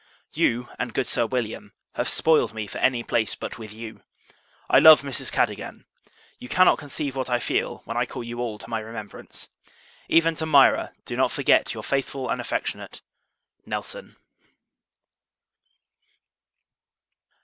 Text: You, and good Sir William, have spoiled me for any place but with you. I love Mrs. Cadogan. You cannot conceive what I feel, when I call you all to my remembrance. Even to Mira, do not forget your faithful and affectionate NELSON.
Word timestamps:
You, 0.33 0.67
and 0.79 0.95
good 0.95 1.05
Sir 1.05 1.27
William, 1.27 1.73
have 1.93 2.09
spoiled 2.09 2.55
me 2.55 2.65
for 2.65 2.79
any 2.79 3.03
place 3.03 3.35
but 3.35 3.59
with 3.59 3.71
you. 3.71 4.01
I 4.67 4.79
love 4.79 5.03
Mrs. 5.03 5.31
Cadogan. 5.31 5.85
You 6.39 6.49
cannot 6.49 6.79
conceive 6.79 7.15
what 7.15 7.29
I 7.29 7.37
feel, 7.39 7.83
when 7.85 7.95
I 7.97 8.07
call 8.07 8.23
you 8.23 8.39
all 8.39 8.57
to 8.57 8.67
my 8.67 8.79
remembrance. 8.79 9.49
Even 10.09 10.33
to 10.37 10.47
Mira, 10.47 10.93
do 11.05 11.15
not 11.15 11.31
forget 11.31 11.75
your 11.75 11.83
faithful 11.83 12.29
and 12.31 12.41
affectionate 12.41 13.01
NELSON. 13.67 14.15